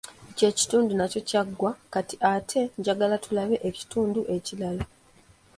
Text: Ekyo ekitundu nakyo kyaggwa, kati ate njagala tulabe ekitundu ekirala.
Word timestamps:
Ekyo 0.29 0.45
ekitundu 0.51 0.91
nakyo 0.95 1.21
kyaggwa, 1.29 1.71
kati 1.93 2.15
ate 2.33 2.61
njagala 2.79 3.15
tulabe 3.23 3.55
ekitundu 3.69 4.19
ekirala. 4.35 4.83